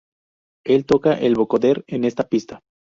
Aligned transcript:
Él 0.65 0.87
toca 0.87 1.13
el 1.13 1.35
vocoder 1.35 1.83
en 1.85 2.05
esta 2.05 2.27
pista. 2.27 2.61